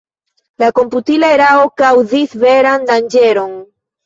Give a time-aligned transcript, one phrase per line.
[0.61, 3.55] La komputila erao kaŭzis veran danĝeron.